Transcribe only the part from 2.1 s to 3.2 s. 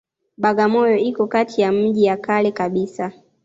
kale kabisa